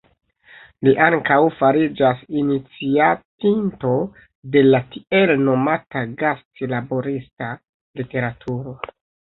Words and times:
Li 0.85 0.93
ankaŭ 1.07 1.37
fariĝas 1.59 2.23
iniciatinto 2.39 3.93
de 4.57 4.67
la 4.71 4.83
tiel 4.97 5.37
nomata 5.51 6.05
gastlaborista 6.25 7.55
literaturo. 8.03 8.79